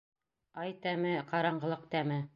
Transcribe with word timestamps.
Ай 0.63 0.73
тәме, 0.87 1.13
ҡараңғылыҡ 1.31 1.89
тәме. 1.97 2.23